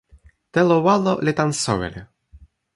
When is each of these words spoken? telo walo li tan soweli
telo 0.53 0.77
walo 0.85 1.13
li 1.25 1.31
tan 1.39 1.51
soweli 1.63 2.01